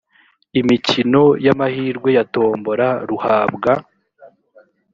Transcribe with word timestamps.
imikino 0.59 1.23
y 1.45 1.47
amahirwe 1.53 2.09
ya 2.17 2.23
tombola 2.33 2.87
ruhabwa 3.09 3.71